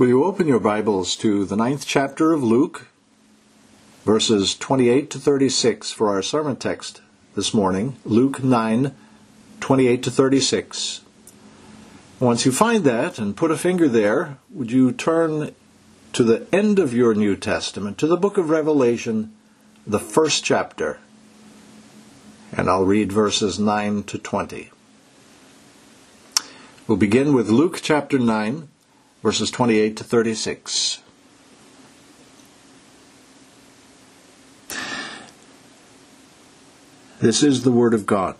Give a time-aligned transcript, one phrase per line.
[0.00, 2.86] Will you open your Bibles to the ninth chapter of Luke,
[4.06, 7.02] verses 28 to 36 for our sermon text
[7.34, 7.96] this morning?
[8.06, 8.94] Luke 9,
[9.60, 11.02] 28 to 36.
[12.18, 15.54] Once you find that and put a finger there, would you turn
[16.14, 19.34] to the end of your New Testament, to the book of Revelation,
[19.86, 20.98] the first chapter?
[22.56, 24.70] And I'll read verses 9 to 20.
[26.86, 28.66] We'll begin with Luke chapter 9
[29.22, 31.02] verses 28 to 36.
[37.20, 38.36] This is the Word of God.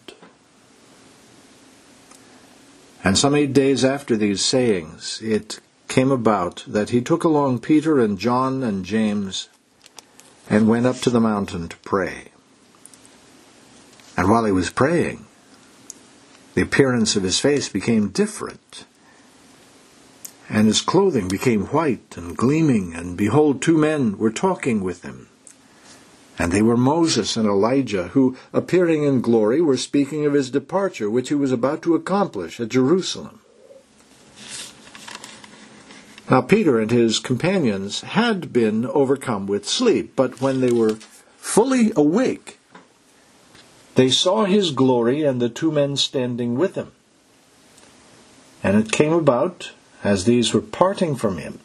[3.05, 7.99] And some eight days after these sayings, it came about that he took along Peter
[8.01, 9.49] and John and James
[10.49, 12.29] and went up to the mountain to pray.
[14.17, 15.27] And while he was praying,
[16.55, 18.85] the appearance of his face became different
[20.51, 25.29] and his clothing became white and gleaming, and behold, two men were talking with him.
[26.39, 31.09] And they were Moses and Elijah, who, appearing in glory, were speaking of his departure,
[31.09, 33.41] which he was about to accomplish at Jerusalem.
[36.29, 40.97] Now, Peter and his companions had been overcome with sleep, but when they were
[41.37, 42.59] fully awake,
[43.95, 46.91] they saw his glory and the two men standing with him.
[48.65, 51.61] And it came about as these were parting from him.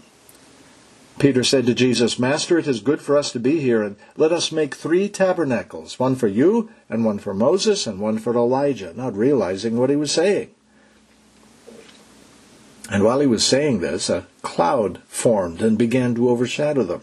[1.18, 4.34] Peter said to Jesus, Master, it is good for us to be here, and let
[4.34, 8.94] us make three tabernacles, one for you, and one for Moses, and one for Elijah,
[8.94, 10.52] not realizing what he was saying.
[12.92, 17.02] And while he was saying this, a cloud formed and began to overshadow them.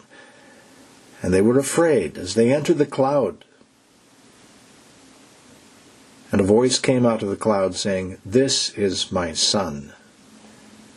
[1.23, 3.45] And they were afraid as they entered the cloud.
[6.31, 9.93] And a voice came out of the cloud saying, This is my son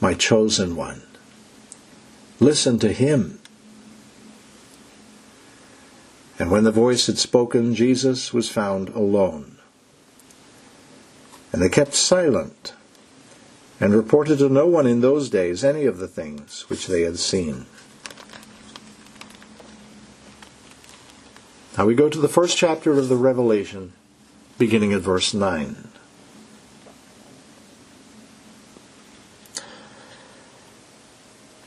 [0.02, 1.02] my chosen one.
[2.40, 3.40] Listen to him.
[6.38, 9.58] And when the voice had spoken, Jesus was found alone.
[11.54, 12.74] And they kept silent
[13.80, 17.20] and reported to no one in those days any of the things which they had
[17.20, 17.66] seen.
[21.78, 23.94] Now we go to the first chapter of the Revelation,
[24.58, 25.90] beginning at verse 9.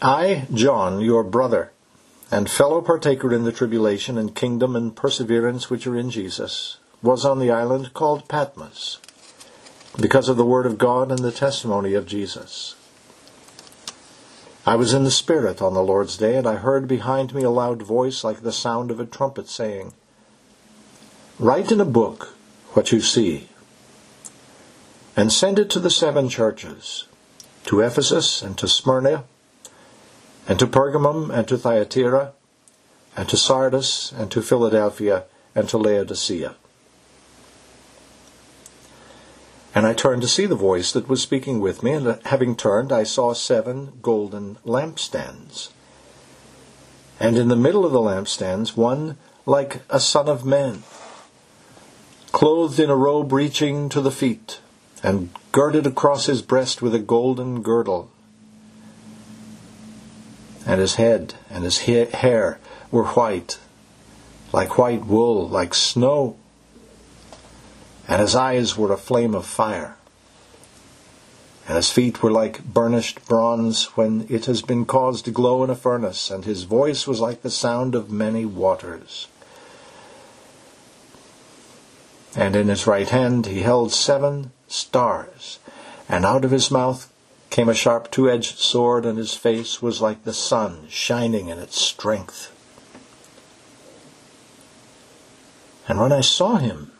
[0.01, 1.73] I, John, your brother,
[2.31, 7.25] and fellow partaker in the tribulation and kingdom and perseverance which are in Jesus, was
[7.25, 8.99] on the island called Patmos,
[10.01, 12.77] because of the word of God and the testimony of Jesus.
[14.65, 17.51] I was in the Spirit on the Lord's day, and I heard behind me a
[17.51, 19.95] loud voice like the sound of a trumpet saying,
[21.41, 22.37] Write in a book
[22.75, 23.49] what you see,
[25.17, 27.07] and send it to the seven churches,
[27.65, 29.25] to Ephesus and to Smyrna,
[30.49, 32.33] and to Pergamum, and to Thyatira,
[33.15, 36.55] and to Sardis, and to Philadelphia, and to Laodicea.
[39.75, 42.91] And I turned to see the voice that was speaking with me, and having turned,
[42.91, 45.69] I saw seven golden lampstands.
[47.21, 50.83] And in the middle of the lampstands, one like a son of man,
[52.33, 54.61] clothed in a robe reaching to the feet,
[55.03, 58.11] and girded across his breast with a golden girdle
[60.69, 62.59] and his head and his hair
[62.91, 63.59] were white,
[64.53, 66.37] like white wool, like snow,
[68.07, 69.97] and his eyes were a flame of fire.
[71.67, 75.71] And his feet were like burnished bronze when it has been caused to glow in
[75.71, 79.27] a furnace, and his voice was like the sound of many waters.
[82.37, 85.61] And in his right hand he held seven stars,
[86.11, 87.11] and out of his mouth
[87.51, 91.59] came a sharp two edged sword, and his face was like the sun shining in
[91.59, 92.53] its strength.
[95.89, 96.93] And when I saw him,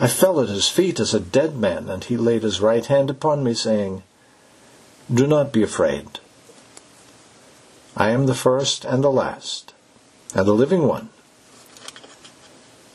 [0.00, 3.10] I fell at his feet as a dead man, and he laid his right hand
[3.10, 4.04] upon me, saying,
[5.12, 6.20] Do not be afraid.
[7.96, 9.74] I am the first and the last,
[10.34, 11.10] and the living one.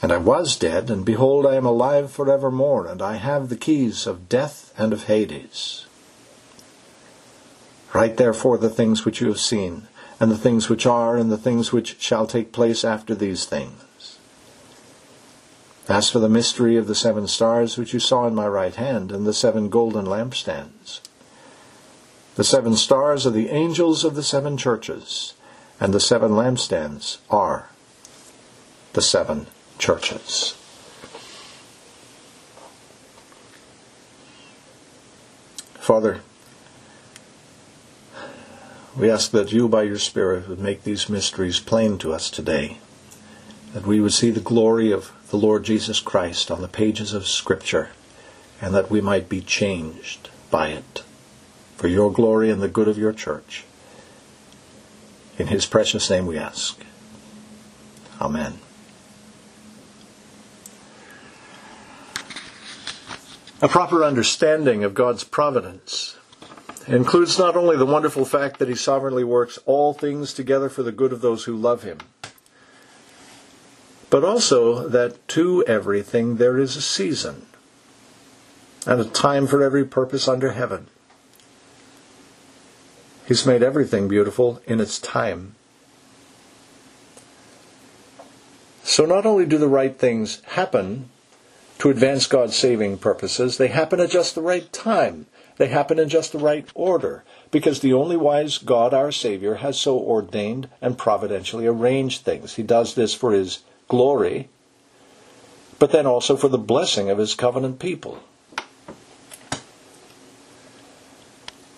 [0.04, 3.56] And I was dead, and behold, I am alive for evermore, and I have the
[3.56, 5.86] keys of death and of Hades.
[7.94, 9.88] Write therefore the things which you have seen,
[10.20, 14.20] and the things which are, and the things which shall take place after these things.
[15.88, 19.10] As for the mystery of the seven stars which you saw in my right hand,
[19.10, 21.00] and the seven golden lampstands,
[22.36, 25.34] the seven stars are the angels of the seven churches,
[25.80, 27.70] and the seven lampstands are
[28.92, 29.48] the seven
[29.78, 30.56] churches.
[35.80, 36.22] Father,
[38.96, 42.78] We ask that you, by your Spirit, would make these mysteries plain to us today,
[43.74, 47.28] that we would see the glory of the Lord Jesus Christ on the pages of
[47.28, 47.90] Scripture,
[48.62, 51.04] and that we might be changed by it
[51.76, 53.66] for your glory and the good of your church.
[55.40, 56.80] In his precious name we ask.
[58.22, 58.60] Amen.
[63.64, 66.18] A proper understanding of God's providence
[66.86, 70.92] includes not only the wonderful fact that he sovereignly works all things together for the
[70.92, 72.00] good of those who love him,
[74.10, 77.46] but also that to everything there is a season
[78.86, 80.88] and a time for every purpose under heaven.
[83.26, 85.56] He's made everything beautiful in its time.
[88.84, 91.10] So not only do the right things happen
[91.84, 95.26] to advance God's saving purposes, they happen at just the right time.
[95.58, 99.78] They happen in just the right order, because the only wise God, our Savior, has
[99.78, 102.54] so ordained and providentially arranged things.
[102.54, 104.48] He does this for His glory,
[105.78, 108.24] but then also for the blessing of His covenant people.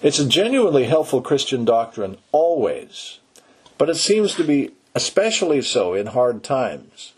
[0.04, 3.18] It's a genuinely helpful Christian doctrine always,
[3.80, 7.15] but it seems to be especially so in hard times.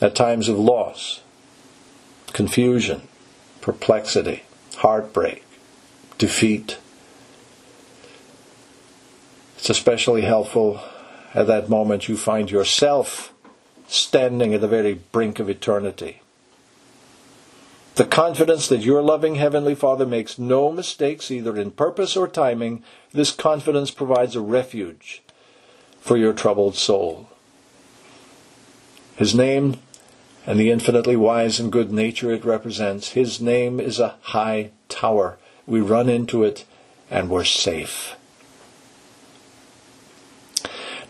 [0.00, 1.22] At times of loss,
[2.32, 3.08] confusion,
[3.60, 4.44] perplexity,
[4.76, 5.44] heartbreak,
[6.18, 6.78] defeat.
[9.56, 10.80] It's especially helpful
[11.34, 13.34] at that moment you find yourself
[13.88, 16.20] standing at the very brink of eternity
[17.98, 22.84] the confidence that your loving Heavenly Father makes no mistakes either in purpose or timing,
[23.10, 25.20] this confidence provides a refuge
[26.00, 27.28] for your troubled soul.
[29.16, 29.78] His name
[30.48, 35.36] and the infinitely wise and good nature it represents, His name is a high tower.
[35.66, 36.64] We run into it
[37.10, 38.16] and we're safe.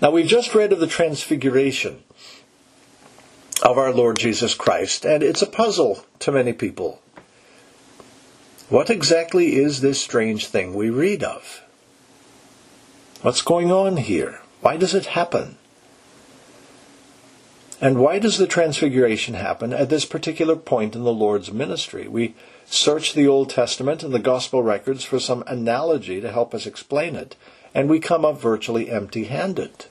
[0.03, 2.03] Now we've just read of the Transfiguration
[3.63, 7.01] of our Lord Jesus Christ, and it's a puzzle to many people.
[8.69, 11.63] What exactly is this strange thing we read of?
[13.23, 14.41] What's going on here?
[14.63, 15.59] Why does it happen?
[17.81, 22.09] And why does the transfiguration happen at this particular point in the Lord's ministry?
[22.09, 22.35] We
[22.67, 27.15] search the Old Testament and the Gospel records for some analogy to help us explain
[27.15, 27.37] it,
[27.73, 29.87] and we come up virtually empty handed.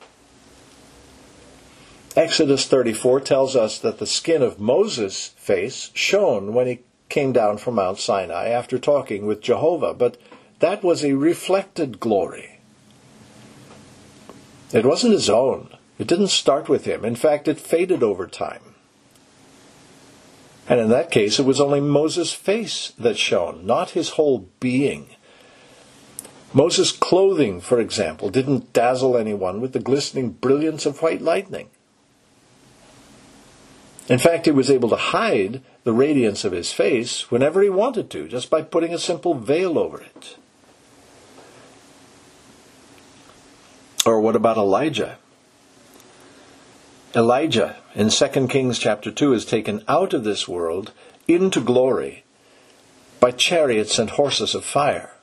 [2.18, 7.58] Exodus 34 tells us that the skin of Moses' face shone when he came down
[7.58, 10.18] from Mount Sinai after talking with Jehovah, but
[10.60, 12.60] that was a reflected glory.
[14.74, 15.77] It wasn't his own.
[16.00, 17.04] It didn't start with him.
[17.04, 18.76] In fact, it faded over time.
[20.70, 25.08] And in that case, it was only Moses' face that shone, not his whole being.
[26.54, 31.70] Moses' clothing, for example, didn't dazzle anyone with the glistening brilliance of white lightning.
[34.10, 38.10] In fact, he was able to hide the radiance of his face whenever he wanted
[38.12, 40.38] to, just by putting a simple veil over it.
[44.06, 45.18] Or what about Elijah?
[47.18, 50.92] Elijah in 2 Kings chapter 2 is taken out of this world
[51.28, 52.24] into glory
[53.20, 55.16] by chariots and horses of fire.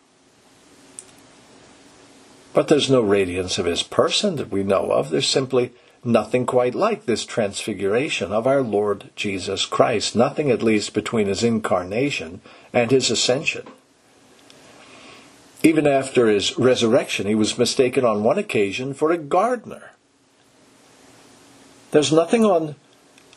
[2.52, 5.10] But there's no radiance of his person that we know of.
[5.10, 5.70] There's simply
[6.02, 11.44] nothing quite like this transfiguration of our Lord Jesus Christ, nothing at least between his
[11.44, 12.40] incarnation
[12.72, 13.68] and his ascension.
[15.62, 19.93] Even after his resurrection, he was mistaken on one occasion for a gardener.
[21.94, 22.74] There's nothing on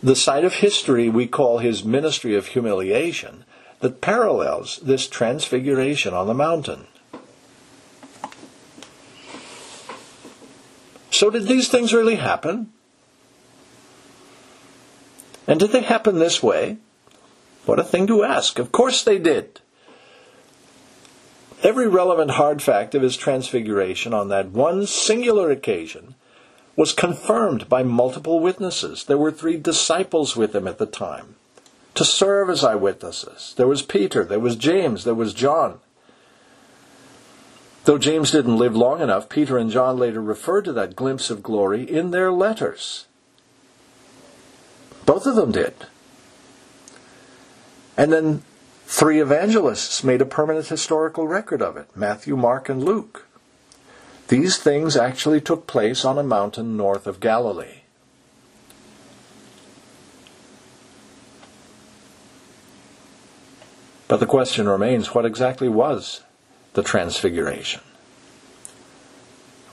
[0.01, 3.45] the side of history we call his ministry of humiliation
[3.81, 6.87] that parallels this transfiguration on the mountain.
[11.11, 12.73] So, did these things really happen?
[15.45, 16.77] And did they happen this way?
[17.67, 18.57] What a thing to ask.
[18.57, 19.61] Of course they did.
[21.61, 26.15] Every relevant hard fact of his transfiguration on that one singular occasion
[26.77, 29.03] was confirmed by multiple witnesses.
[29.03, 31.35] There were three disciples with him at the time
[31.95, 33.55] to serve as eyewitnesses.
[33.57, 35.79] There was Peter, there was James, there was John.
[37.85, 41.41] Though James didn't live long enough, Peter and John later referred to that glimpse of
[41.41, 43.05] glory in their letters.
[45.05, 45.73] Both of them did.
[47.97, 48.43] And then
[48.85, 53.26] three evangelists made a permanent historical record of it Matthew, Mark, and Luke.
[54.27, 57.81] These things actually took place on a mountain north of Galilee.
[64.07, 66.23] But the question remains what exactly was
[66.73, 67.81] the Transfiguration.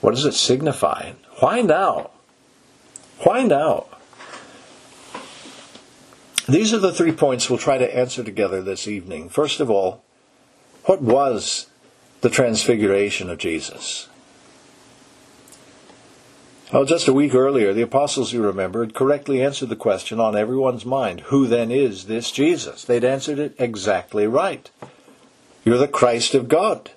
[0.01, 1.13] What does it signify?
[1.39, 2.11] Why now?
[3.19, 3.87] Why now?
[6.47, 9.29] These are the three points we'll try to answer together this evening.
[9.29, 10.03] First of all,
[10.83, 11.67] what was
[12.21, 14.07] the transfiguration of Jesus?
[16.75, 20.35] Well, just a week earlier, the apostles, you remember, had correctly answered the question on
[20.35, 22.83] everyone's mind who then is this Jesus?
[22.83, 24.69] They'd answered it exactly right.
[25.63, 26.91] You're the Christ of God.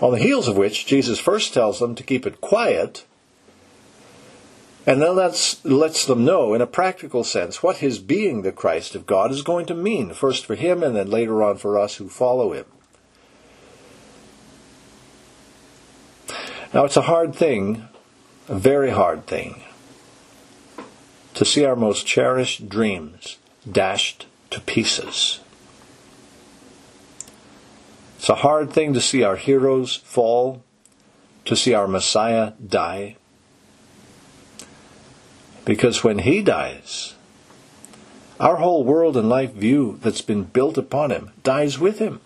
[0.00, 3.04] On the heels of which, Jesus first tells them to keep it quiet
[4.86, 8.94] and then that's, lets them know, in a practical sense, what his being the Christ
[8.94, 11.96] of God is going to mean, first for him and then later on for us
[11.96, 12.64] who follow him.
[16.74, 17.88] Now, it's a hard thing,
[18.48, 19.62] a very hard thing,
[21.34, 23.38] to see our most cherished dreams
[23.70, 25.40] dashed to pieces.
[28.18, 30.62] It's a hard thing to see our heroes fall,
[31.44, 33.16] to see our Messiah die.
[35.64, 37.14] Because when he dies,
[38.40, 42.20] our whole world and life view that's been built upon him dies with him.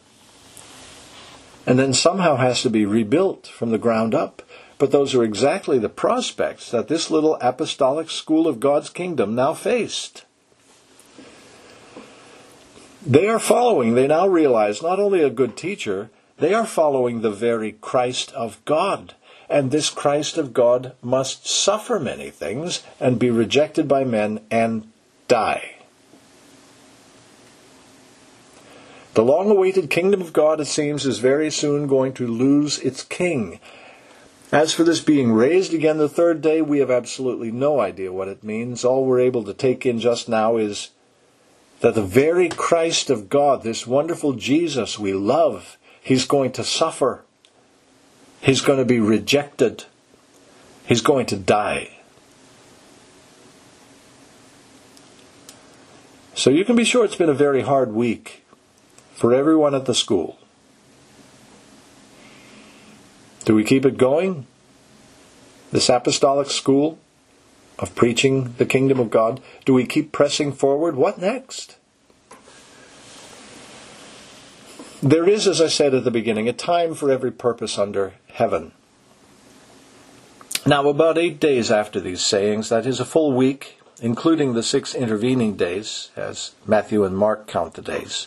[1.66, 4.42] And then somehow has to be rebuilt from the ground up.
[4.78, 9.52] But those are exactly the prospects that this little apostolic school of God's kingdom now
[9.52, 10.24] faced.
[13.06, 17.30] They are following, they now realize, not only a good teacher, they are following the
[17.30, 19.14] very Christ of God.
[19.48, 24.90] And this Christ of God must suffer many things and be rejected by men and
[25.28, 25.79] die.
[29.14, 33.02] The long awaited kingdom of God, it seems, is very soon going to lose its
[33.02, 33.60] king.
[34.52, 38.28] As for this being raised again the third day, we have absolutely no idea what
[38.28, 38.84] it means.
[38.84, 40.90] All we're able to take in just now is
[41.80, 47.24] that the very Christ of God, this wonderful Jesus we love, he's going to suffer
[48.40, 49.84] He's going to be rejected.
[50.86, 51.98] He's going to die.
[56.34, 58.39] So you can be sure it's been a very hard week
[59.20, 60.38] for everyone at the school.
[63.44, 64.46] Do we keep it going?
[65.70, 66.98] This apostolic school
[67.78, 69.42] of preaching the kingdom of God?
[69.66, 70.96] Do we keep pressing forward?
[70.96, 71.76] What next?
[75.02, 78.72] There is, as I said at the beginning, a time for every purpose under heaven.
[80.64, 84.94] Now, about eight days after these sayings, that is a full week, including the six
[84.94, 88.26] intervening days, as Matthew and Mark count the days.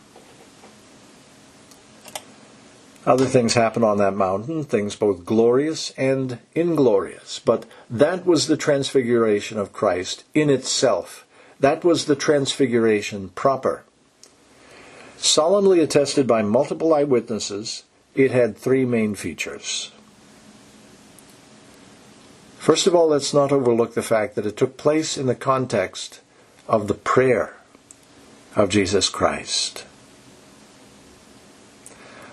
[3.05, 8.57] Other things happened on that mountain, things both glorious and inglorious, but that was the
[8.57, 11.25] transfiguration of Christ in itself.
[11.59, 13.83] That was the transfiguration proper
[15.23, 17.83] solemnly attested by multiple eyewitnesses,
[18.15, 19.91] it had three main features.
[22.57, 26.21] First of all, let's not overlook the fact that it took place in the context
[26.67, 27.55] of the prayer
[28.55, 29.85] of Jesus Christ.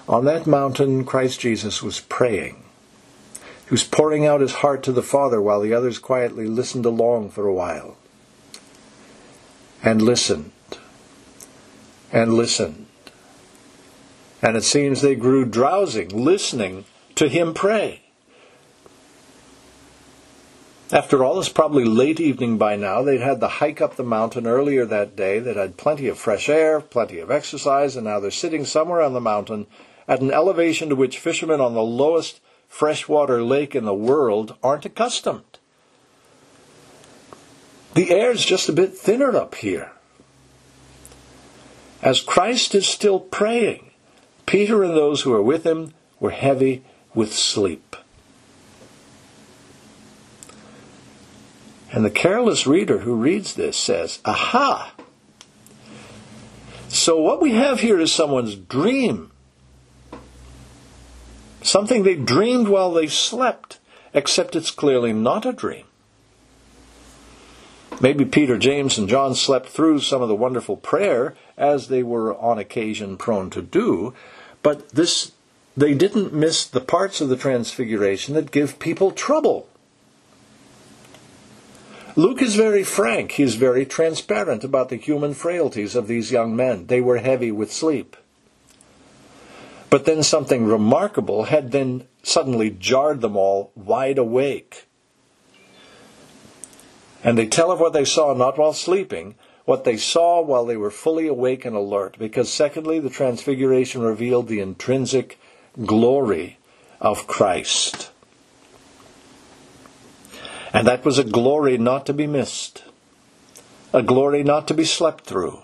[0.09, 2.65] On that mountain, Christ Jesus was praying.
[3.35, 7.31] He was pouring out his heart to the Father while the others quietly listened along
[7.31, 7.99] for a while.
[9.83, 10.53] And listened
[12.13, 12.87] and listened.
[14.41, 16.85] And it seems they grew drowsing, listening
[17.17, 18.03] to him pray.
[20.91, 23.03] After all, it's probably late evening by now.
[23.03, 25.39] They'd had the hike up the mountain earlier that day.
[25.39, 29.13] They'd had plenty of fresh air, plenty of exercise, and now they're sitting somewhere on
[29.13, 29.67] the mountain
[30.09, 34.87] at an elevation to which fishermen on the lowest freshwater lake in the world aren't
[34.87, 35.59] accustomed.
[37.95, 39.93] The air's just a bit thinner up here
[42.03, 43.91] as Christ is still praying,
[44.47, 46.85] Peter and those who are with him were heavy
[47.15, 47.97] with sleep.
[51.91, 54.95] And the careless reader who reads this says, Aha!
[56.89, 59.31] So what we have here is someone's dream.
[61.63, 63.79] Something they dreamed while they slept,
[64.15, 65.85] except it's clearly not a dream.
[68.01, 72.37] Maybe Peter, James, and John slept through some of the wonderful prayer, as they were
[72.37, 74.15] on occasion prone to do,
[74.63, 75.33] but this
[75.77, 79.69] they didn't miss the parts of the transfiguration that give people trouble.
[82.17, 83.33] Luke is very frank.
[83.33, 86.87] He is very transparent about the human frailties of these young men.
[86.87, 88.17] They were heavy with sleep.
[89.91, 94.87] But then something remarkable had then suddenly jarred them all wide awake.
[97.25, 100.77] And they tell of what they saw not while sleeping, what they saw while they
[100.77, 105.39] were fully awake and alert, because secondly, the transfiguration revealed the intrinsic
[105.85, 106.59] glory
[107.01, 108.11] of Christ.
[110.73, 112.85] And that was a glory not to be missed,
[113.93, 115.63] a glory not to be slept through.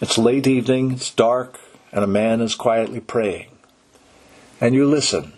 [0.00, 1.60] It's late evening, it's dark,
[1.92, 3.48] and a man is quietly praying.
[4.60, 5.34] And you listen.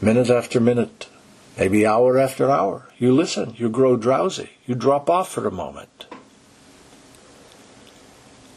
[0.00, 1.08] Minute after minute,
[1.56, 2.88] maybe hour after hour.
[2.98, 6.06] You listen, you grow drowsy, you drop off for a moment.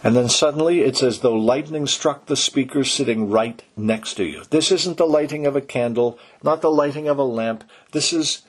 [0.04, 4.44] And then suddenly it's as though lightning struck the speaker sitting right next to you.
[4.50, 7.64] This isn't the lighting of a candle, not the lighting of a lamp.
[7.92, 8.44] This is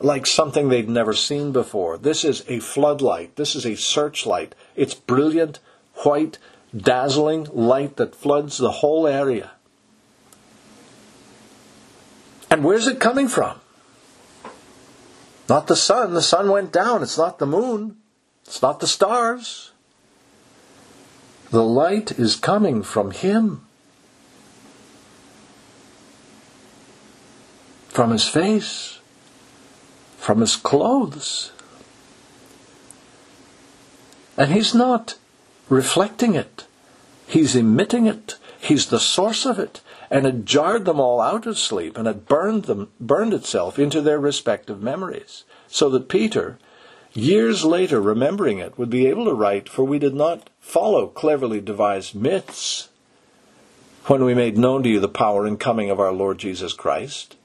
[0.00, 1.98] like something they'd never seen before.
[1.98, 3.36] This is a floodlight.
[3.36, 4.54] This is a searchlight.
[4.76, 5.60] It's brilliant,
[6.02, 6.38] white,
[6.76, 9.52] dazzling light that floods the whole area.
[12.50, 13.60] And where's it coming from?
[15.48, 16.14] Not the sun.
[16.14, 17.02] The sun went down.
[17.02, 17.96] It's not the moon.
[18.44, 19.72] It's not the stars.
[21.50, 23.66] The light is coming from Him.
[27.88, 29.00] From His face
[30.24, 31.52] from his clothes.
[34.38, 35.18] And he's not
[35.68, 36.64] reflecting it,
[37.26, 39.82] he's emitting it, he's the source of it.
[40.10, 44.00] And it jarred them all out of sleep, and it burned them burned itself into
[44.00, 45.44] their respective memories.
[45.68, 46.58] So that Peter,
[47.12, 51.60] years later remembering it, would be able to write, For we did not follow cleverly
[51.60, 52.88] devised myths
[54.06, 57.36] when we made known to you the power and coming of our Lord Jesus Christ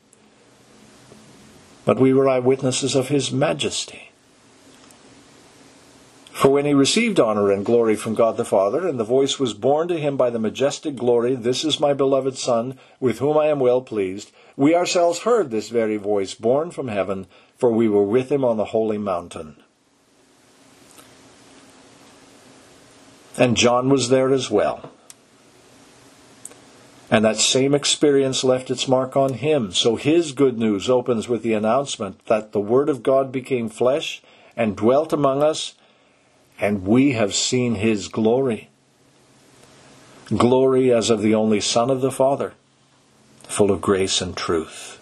[1.90, 4.12] but we were eyewitnesses of his majesty.
[6.32, 9.56] For when he received honor and glory from God the Father, and the voice was
[9.56, 13.48] borne to him by the majestic glory, This is my beloved Son, with whom I
[13.48, 17.26] am well pleased, we ourselves heard this very voice borne from heaven,
[17.58, 19.56] for we were with him on the holy mountain.
[23.36, 24.92] And John was there as well.
[27.12, 29.72] And that same experience left its mark on him.
[29.72, 34.22] So his good news opens with the announcement that the Word of God became flesh
[34.56, 35.74] and dwelt among us,
[36.60, 38.70] and we have seen his glory.
[40.28, 42.54] Glory as of the only Son of the Father,
[43.44, 44.98] full of grace and truth.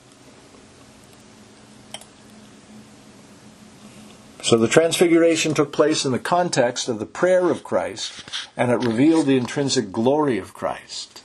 [4.41, 8.23] So the transfiguration took place in the context of the prayer of Christ,
[8.55, 11.23] and it revealed the intrinsic glory of Christ.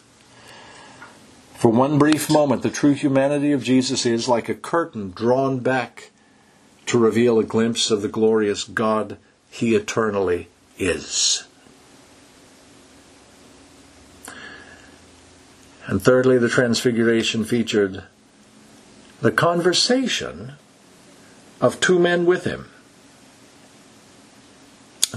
[1.62, 6.11] For one brief moment, the true humanity of Jesus is like a curtain drawn back
[6.87, 9.16] to reveal a glimpse of the glorious God
[9.48, 11.44] he eternally is.
[15.87, 18.03] And thirdly, the Transfiguration featured
[19.20, 20.55] the conversation
[21.61, 22.71] of two men with him.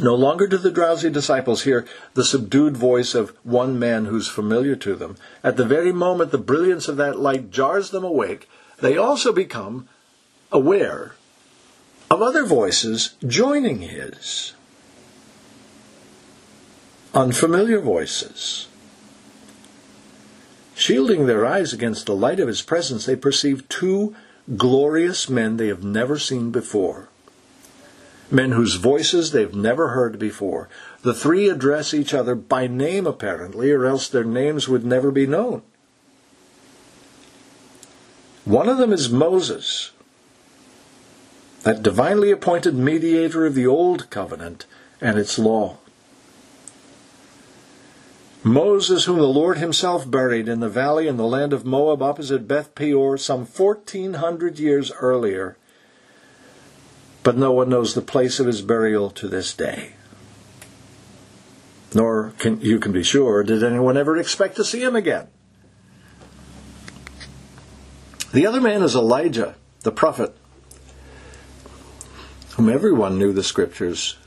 [0.01, 4.75] No longer do the drowsy disciples hear the subdued voice of one man who's familiar
[4.75, 5.15] to them.
[5.43, 9.88] At the very moment the brilliance of that light jars them awake, they also become
[10.51, 11.13] aware
[12.12, 14.53] of other voices joining his.
[17.13, 18.67] Unfamiliar voices.
[20.75, 24.13] Shielding their eyes against the light of his presence, they perceive two
[24.58, 27.08] glorious men they have never seen before
[28.31, 30.69] men whose voices they've never heard before.
[31.01, 35.27] The three address each other by name, apparently, or else their names would never be
[35.27, 35.61] known.
[38.45, 39.91] One of them is Moses,
[41.63, 44.65] that divinely appointed mediator of the Old Covenant
[45.01, 45.77] and its law.
[48.43, 52.47] Moses, whom the Lord himself buried in the valley in the land of Moab opposite
[52.47, 55.57] Beth Peor some 1400 years earlier
[57.25, 59.93] but no one knows the place of his burial to this day.
[61.91, 65.27] Nor can you can be sure did anyone ever expect to see him again.
[68.31, 70.38] The other man is Elijah, the prophet,
[72.57, 74.17] whom everyone knew the scriptures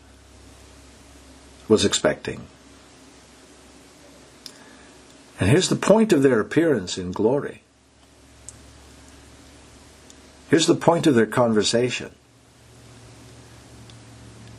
[1.68, 2.48] was expecting.
[5.38, 7.62] And here's the point of their appearance in glory.
[10.50, 12.10] Here's the point of their conversation.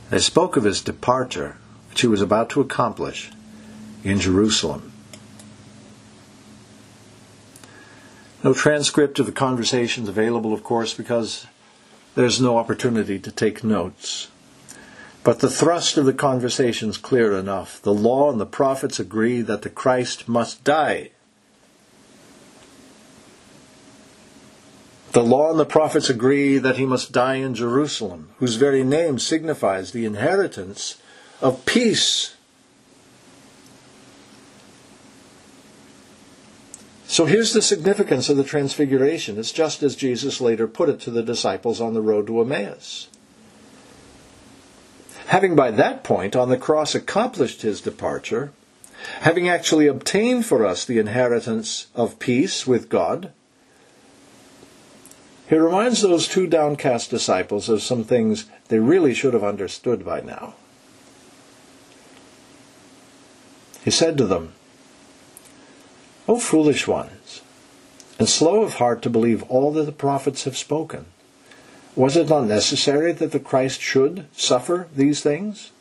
[0.10, 1.58] They spoke of his departure,
[1.89, 3.32] which he was about to accomplish,
[4.04, 4.91] in Jerusalem.
[8.43, 11.45] No transcript of the conversations available, of course, because
[12.15, 14.30] there's no opportunity to take notes.
[15.24, 17.82] But the thrust of the conversation is clear enough.
[17.82, 21.12] The law and the prophets agree that the Christ must die.
[25.12, 29.17] The law and the prophets agree that he must die in Jerusalem, whose very name
[29.17, 31.02] signifies the inheritance
[31.41, 32.36] of peace.
[37.08, 39.39] So here's the significance of the transfiguration.
[39.39, 43.08] It's just as Jesus later put it to the disciples on the road to Emmaus.
[45.26, 48.52] Having by that point on the cross accomplished his departure,
[49.22, 53.34] having actually obtained for us the inheritance of peace with God,
[55.50, 60.22] he reminds those two downcast disciples of some things they really should have understood by
[60.22, 60.54] now.
[63.84, 64.54] He said to them,
[66.28, 67.42] O foolish ones,
[68.20, 71.08] and slow of heart to believe all that the prophets have spoken.
[71.96, 75.72] Was it not necessary that the Christ should suffer these things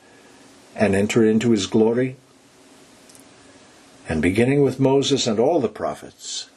[0.75, 2.17] and enter into his glory?
[4.09, 6.49] And beginning with Moses and all the prophets,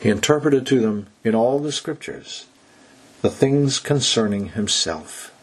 [0.00, 2.46] he interpreted to them in all the scriptures
[3.20, 5.34] the things concerning himself.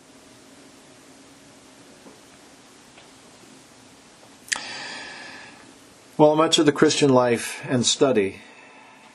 [6.18, 8.39] Well, much of the Christian life and study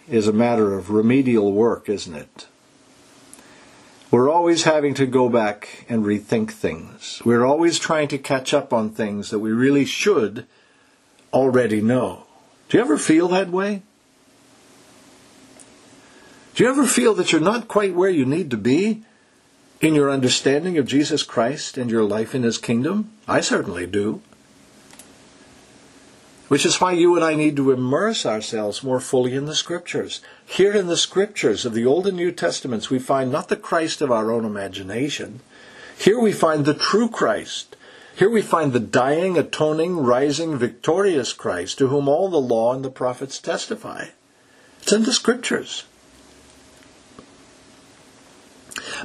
[0.07, 2.46] is a matter of remedial work, isn't it?
[4.11, 7.22] We're always having to go back and rethink things.
[7.24, 10.46] We're always trying to catch up on things that we really should
[11.33, 12.26] already know.
[12.68, 13.83] Do you ever feel that way?
[16.60, 19.02] Do you ever feel that you're not quite where you need to be
[19.80, 23.12] in your understanding of Jesus Christ and your life in His kingdom?
[23.26, 24.20] I certainly do.
[26.48, 30.20] Which is why you and I need to immerse ourselves more fully in the Scriptures.
[30.44, 34.02] Here in the Scriptures of the Old and New Testaments, we find not the Christ
[34.02, 35.40] of our own imagination.
[35.98, 37.74] Here we find the true Christ.
[38.14, 42.84] Here we find the dying, atoning, rising, victorious Christ to whom all the law and
[42.84, 44.08] the prophets testify.
[44.82, 45.84] It's in the Scriptures.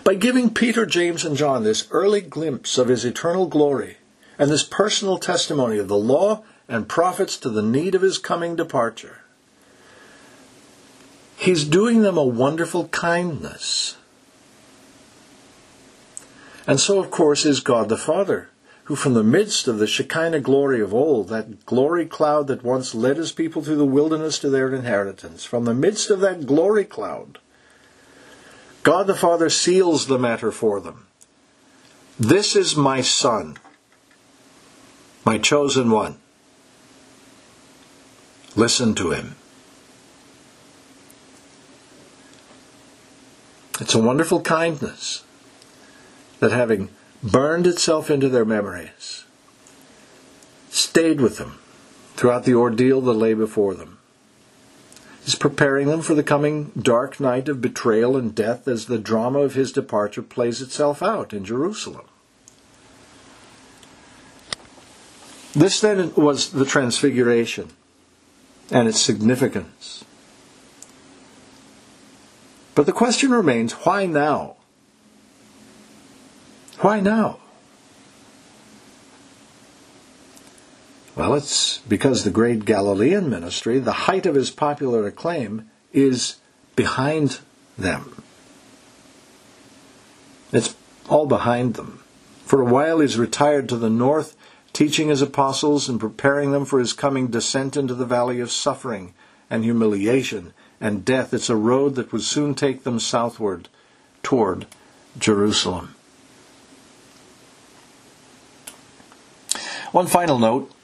[0.03, 3.97] By giving Peter, James, and John this early glimpse of his eternal glory
[4.37, 8.55] and this personal testimony of the law and prophets to the need of his coming
[8.55, 9.21] departure.
[11.37, 13.97] He's doing them a wonderful kindness.
[16.67, 18.49] And so, of course, is God the Father,
[18.85, 22.95] who from the midst of the Shekinah glory of old, that glory cloud that once
[22.95, 26.85] led his people through the wilderness to their inheritance, from the midst of that glory
[26.85, 27.39] cloud,
[28.85, 31.07] God the Father seals the matter for them.
[32.19, 33.57] This is my Son,
[35.25, 36.17] my chosen one.
[38.55, 39.37] Listen to him.
[43.81, 45.23] It's a wonderful kindness
[46.39, 46.89] that having
[47.23, 49.25] burned itself into their memories,
[50.69, 51.57] stayed with them
[52.15, 53.94] throughout the ordeal that lay before them,
[55.25, 59.39] is preparing them for the coming dark night of betrayal and death as the drama
[59.39, 62.05] of his departure plays itself out in Jerusalem.
[65.53, 67.69] This then was the transfiguration
[68.71, 70.03] and its significance.
[72.75, 74.57] But the question remains why now?
[76.79, 77.39] Why now?
[81.15, 86.37] Well, it's because the great Galilean ministry, the height of his popular acclaim, is
[86.75, 87.39] behind
[87.77, 88.21] them.
[90.51, 90.75] It's
[91.07, 92.03] all behind them.
[92.43, 94.35] For a while he's retired to the north
[94.73, 99.13] teaching his apostles and preparing them for his coming descent into the valley of suffering
[99.49, 101.33] and humiliation and death.
[101.33, 103.69] It's a road that would soon take them southward
[104.21, 104.67] toward
[105.17, 105.95] Jerusalem.
[109.93, 110.74] One final note.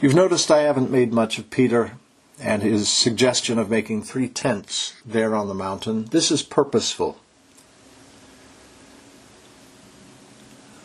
[0.00, 1.92] You've noticed I haven't made much of Peter
[2.40, 6.06] and his suggestion of making three tents there on the mountain.
[6.06, 7.18] This is purposeful.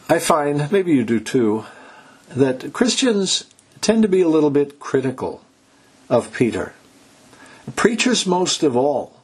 [0.10, 1.64] I find, maybe you do too,
[2.28, 3.46] that Christians
[3.80, 5.42] tend to be a little bit critical
[6.10, 6.74] of Peter.
[7.78, 9.22] Preachers most of all.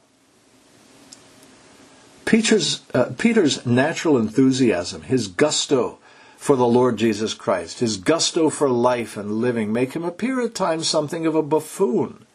[2.24, 5.98] Peter's, uh, Peter's natural enthusiasm, his gusto
[6.42, 10.56] for the Lord Jesus Christ, his gusto for life and living, make him appear at
[10.56, 12.26] times something of a buffoon.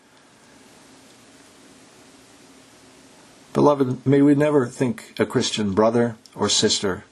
[3.52, 7.04] Beloved, may we never think a Christian brother or sister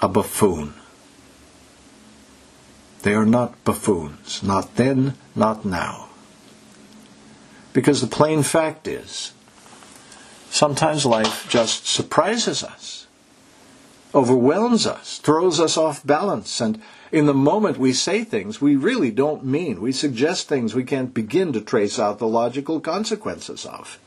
[0.00, 0.72] a buffoon.
[3.02, 6.08] They are not buffoons, not then, not now.
[7.74, 9.34] Because the plain fact is,
[10.48, 13.07] sometimes life just surprises us,
[14.18, 19.12] overwhelms us, throws us off balance, and in the moment we say things we really
[19.12, 19.80] don't mean.
[19.80, 24.00] We suggest things we can't begin to trace out the logical consequences of.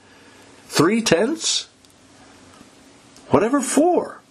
[0.68, 1.70] Three tenths?
[3.30, 4.22] Whatever for?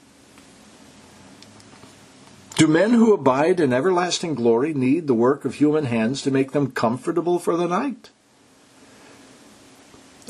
[2.57, 6.53] Do men who abide in everlasting glory need the work of human hands to make
[6.53, 8.11] them comfortable for the night?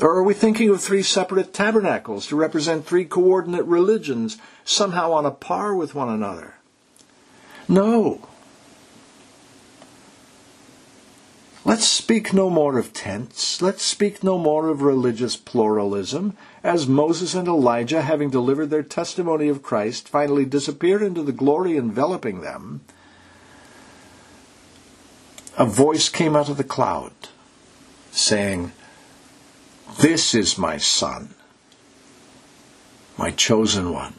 [0.01, 5.27] Or are we thinking of three separate tabernacles to represent three coordinate religions, somehow on
[5.27, 6.55] a par with one another?
[7.67, 8.27] No.
[11.63, 13.61] Let's speak no more of tents.
[13.61, 19.49] Let's speak no more of religious pluralism, as Moses and Elijah, having delivered their testimony
[19.49, 22.81] of Christ, finally disappeared into the glory enveloping them.
[25.59, 27.13] A voice came out of the cloud,
[28.11, 28.71] saying,
[29.99, 31.33] This is my Son,
[33.17, 34.13] my chosen one.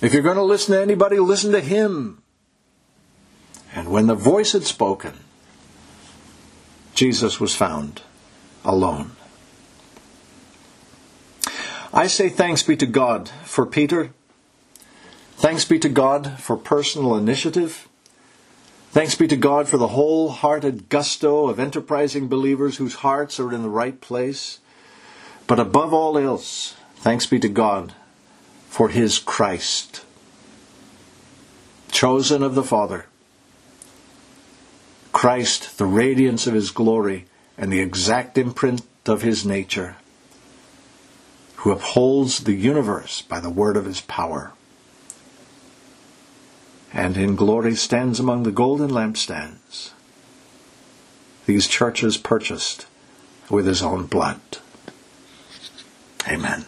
[0.00, 2.22] If you're going to listen to anybody, listen to him.
[3.74, 5.14] And when the voice had spoken,
[6.94, 8.02] Jesus was found
[8.64, 9.12] alone.
[11.92, 14.12] I say thanks be to God for Peter.
[15.36, 17.88] Thanks be to God for personal initiative.
[18.92, 23.62] Thanks be to God for the wholehearted gusto of enterprising believers whose hearts are in
[23.62, 24.58] the right place.
[25.46, 27.94] But above all else, thanks be to God
[28.68, 30.04] for his Christ,
[31.90, 33.06] chosen of the Father
[35.10, 37.24] Christ, the radiance of his glory
[37.56, 39.96] and the exact imprint of his nature,
[41.56, 44.52] who upholds the universe by the word of his power,
[46.92, 49.90] and in glory stands among the golden lampstands,
[51.46, 52.86] these churches purchased
[53.50, 54.40] with his own blood.
[56.28, 56.64] Amen.